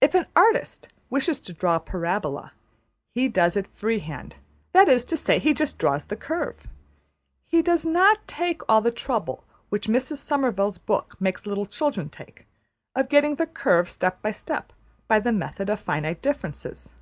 [0.00, 2.54] If an artist wishes to draw a parabola,
[3.14, 4.34] he does it freehand,
[4.72, 6.66] that is to say, he just draws the curve
[7.46, 12.48] He does not take all the trouble which Mrs Somervell's book makes little children take,
[12.96, 14.72] of getting the curve step by step
[15.06, 16.92] by the method of Finite Differences.